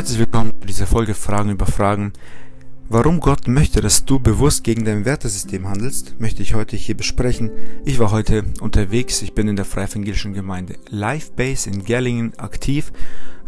[0.00, 2.14] Herzlich willkommen zu dieser Folge Fragen über Fragen.
[2.88, 7.50] Warum Gott möchte, dass du bewusst gegen dein Wertesystem handelst, möchte ich heute hier besprechen.
[7.84, 12.94] Ich war heute unterwegs, ich bin in der Freievangelischen Gemeinde Lifebase in Gerlingen aktiv.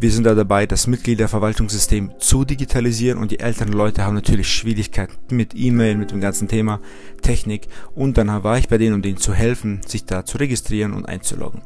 [0.00, 5.36] Wir sind da dabei, das Mitgliederverwaltungssystem zu digitalisieren und die älteren Leute haben natürlich Schwierigkeiten
[5.36, 6.80] mit E-Mail, mit dem ganzen Thema
[7.22, 10.94] Technik und dann war ich bei denen, um denen zu helfen, sich da zu registrieren
[10.94, 11.62] und einzuloggen.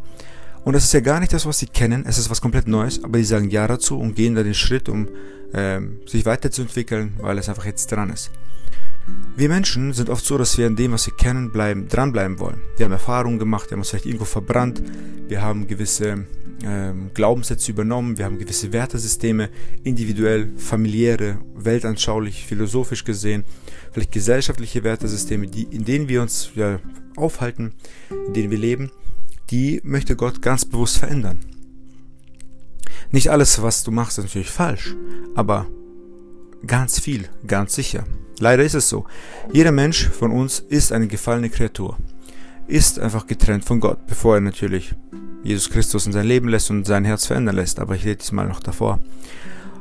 [0.64, 3.04] Und das ist ja gar nicht das, was sie kennen, es ist was komplett Neues,
[3.04, 5.08] aber die sagen Ja dazu und gehen da den Schritt, um
[5.52, 8.30] äh, sich weiterzuentwickeln, weil es einfach jetzt dran ist.
[9.36, 12.62] Wir Menschen sind oft so, dass wir an dem, was wir kennen, bleiben, dranbleiben wollen.
[12.78, 14.82] Wir haben Erfahrungen gemacht, wir haben uns vielleicht irgendwo verbrannt,
[15.28, 16.24] wir haben gewisse
[16.64, 19.50] ähm, Glaubenssätze übernommen, wir haben gewisse Wertesysteme,
[19.82, 23.44] individuell, familiäre, weltanschaulich, philosophisch gesehen,
[23.92, 26.78] vielleicht gesellschaftliche Wertesysteme, die, in denen wir uns ja,
[27.16, 27.72] aufhalten,
[28.28, 28.90] in denen wir leben
[29.54, 31.38] die möchte Gott ganz bewusst verändern.
[33.12, 34.96] Nicht alles, was du machst, ist natürlich falsch,
[35.36, 35.68] aber
[36.66, 38.02] ganz viel, ganz sicher.
[38.40, 39.06] Leider ist es so.
[39.52, 41.96] Jeder Mensch von uns ist eine gefallene Kreatur,
[42.66, 44.96] ist einfach getrennt von Gott, bevor er natürlich
[45.44, 47.78] Jesus Christus in sein Leben lässt und sein Herz verändern lässt.
[47.78, 48.98] Aber ich rede diesmal noch davor.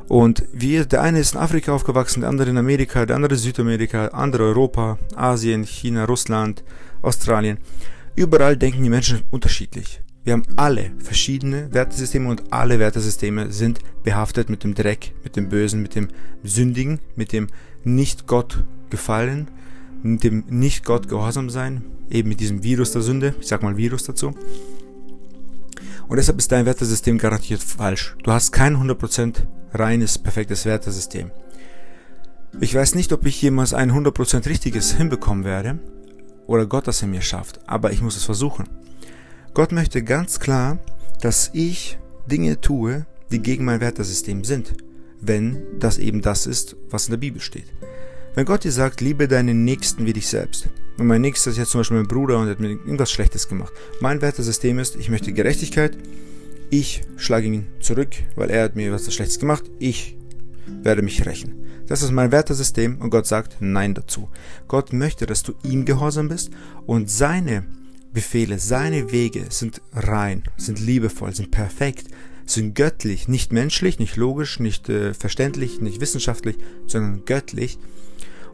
[0.06, 4.08] Und wir, der eine ist in Afrika aufgewachsen, der andere in Amerika, der andere Südamerika,
[4.08, 6.62] andere Europa, Asien, China, Russland,
[7.02, 7.58] Australien.
[8.16, 10.00] Überall denken die Menschen unterschiedlich.
[10.22, 15.48] Wir haben alle verschiedene Wertesysteme und alle Wertesysteme sind behaftet mit dem Dreck, mit dem
[15.48, 16.08] Bösen, mit dem
[16.42, 17.48] Sündigen, mit dem
[17.82, 19.48] nicht Gott gefallen,
[20.02, 23.76] mit dem nicht Gott gehorsam sein, eben mit diesem Virus der Sünde, ich sag mal
[23.76, 24.32] Virus dazu.
[26.06, 28.16] Und deshalb ist dein Wertesystem garantiert falsch.
[28.22, 31.32] Du hast kein 100% reines, perfektes Wertesystem.
[32.60, 35.80] Ich weiß nicht, ob ich jemals ein 100% richtiges hinbekommen werde,
[36.46, 38.68] oder Gott das in mir schafft, aber ich muss es versuchen.
[39.54, 40.78] Gott möchte ganz klar,
[41.20, 44.74] dass ich Dinge tue, die gegen mein Wertesystem sind,
[45.20, 47.72] wenn das eben das ist, was in der Bibel steht.
[48.34, 50.68] Wenn Gott dir sagt, liebe deinen Nächsten wie dich selbst,
[50.98, 53.72] und mein Nächster ist jetzt zum Beispiel mein Bruder und hat mir irgendwas Schlechtes gemacht.
[54.00, 55.96] Mein Wertesystem ist, ich möchte Gerechtigkeit,
[56.70, 60.16] ich schlage ihn zurück, weil er hat mir was Schlechtes gemacht, ich
[60.82, 61.63] werde mich rächen.
[61.86, 64.30] Das ist mein Wertesystem und Gott sagt Nein dazu.
[64.68, 66.50] Gott möchte, dass du ihm gehorsam bist
[66.86, 67.64] und seine
[68.12, 72.06] Befehle, seine Wege sind rein, sind liebevoll, sind perfekt,
[72.46, 76.56] sind göttlich, nicht menschlich, nicht logisch, nicht äh, verständlich, nicht wissenschaftlich,
[76.86, 77.78] sondern göttlich.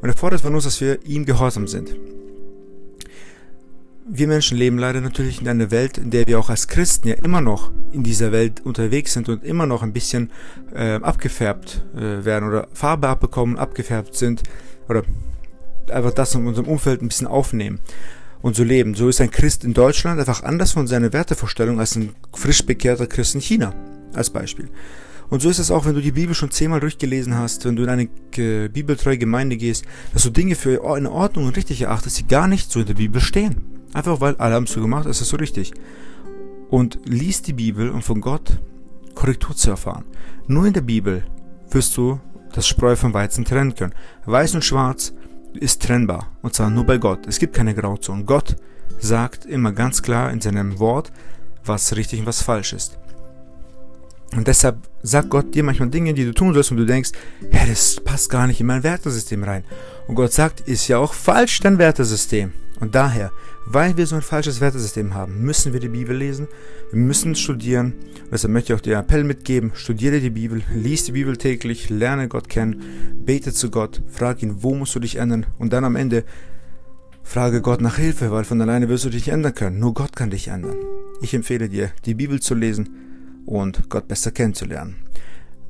[0.01, 1.95] Und er fordert von uns, dass wir ihm gehorsam sind.
[4.09, 7.15] Wir Menschen leben leider natürlich in einer Welt, in der wir auch als Christen ja
[7.15, 10.31] immer noch in dieser Welt unterwegs sind und immer noch ein bisschen
[10.75, 14.43] äh, abgefärbt äh, werden oder Farbe abbekommen, abgefärbt sind
[14.89, 15.03] oder
[15.91, 17.81] einfach das in unserem Umfeld ein bisschen aufnehmen
[18.43, 18.94] und so leben.
[18.94, 23.06] So ist ein Christ in Deutschland einfach anders von seiner Wertevorstellung als ein frisch bekehrter
[23.06, 23.75] Christ in China,
[24.15, 24.71] als Beispiel.
[25.28, 27.84] Und so ist es auch, wenn du die Bibel schon zehnmal durchgelesen hast, wenn du
[27.84, 32.19] in eine äh, bibeltreue Gemeinde gehst, dass du Dinge für in Ordnung und richtig erachtest,
[32.19, 33.80] die gar nicht so in der Bibel stehen.
[33.93, 35.73] Einfach weil alle haben es so gemacht, ist es so richtig.
[36.69, 38.61] Und lies die Bibel, um von Gott
[39.15, 40.05] Korrektur zu erfahren.
[40.47, 41.25] Nur in der Bibel
[41.71, 42.21] wirst du
[42.53, 43.95] das Spreu vom Weizen trennen können.
[44.25, 45.12] Weiß und Schwarz
[45.55, 46.28] ist trennbar.
[46.43, 47.27] Und zwar nur bei Gott.
[47.27, 48.25] Es gibt keine Grauzone.
[48.25, 48.56] Gott
[48.99, 51.12] sagt immer ganz klar in seinem Wort,
[51.65, 52.99] was richtig und was falsch ist.
[54.33, 57.11] Und deshalb sagt Gott dir manchmal Dinge, die du tun sollst und du denkst,
[57.51, 59.65] ja, das passt gar nicht in mein Wertesystem rein.
[60.07, 62.53] Und Gott sagt, ist ja auch falsch dein Wertesystem.
[62.81, 63.31] Und daher,
[63.67, 66.49] weil wir so ein falsches Wertesystem haben, müssen wir die Bibel lesen,
[66.91, 67.93] wir müssen studieren.
[68.25, 71.91] Und deshalb möchte ich auch dir Appell mitgeben, studiere die Bibel, lies die Bibel täglich,
[71.91, 72.83] lerne Gott kennen,
[73.25, 76.25] bete zu Gott, frag ihn, wo musst du dich ändern und dann am Ende
[77.23, 79.79] frage Gott nach Hilfe, weil von alleine wirst du dich ändern können.
[79.79, 80.77] Nur Gott kann dich ändern.
[81.21, 82.89] Ich empfehle dir, die Bibel zu lesen
[83.47, 84.97] und Gott besser kennenzulernen.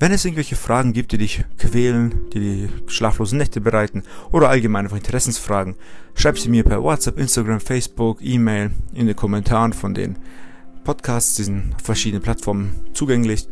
[0.02, 4.02] Wenn es irgendwelche Fragen gibt, die dich quälen, die die schlaflosen Nächte bereiten
[4.32, 5.76] oder allgemein einfach Interessensfragen,
[6.14, 10.18] schreib sie mir per WhatsApp, Instagram, Facebook, E-Mail in den Kommentaren von den
[10.84, 13.46] Podcasts, diesen verschiedenen Plattformen zugänglich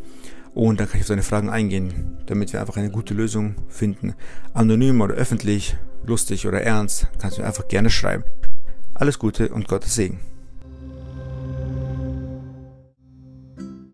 [0.55, 4.15] und dann kann ich auf deine Fragen eingehen, damit wir einfach eine gute Lösung finden.
[4.55, 8.25] Anonym oder öffentlich, lustig oder ernst, kannst du mir einfach gerne schreiben.
[8.95, 10.21] Alles Gute und Gottes Segen.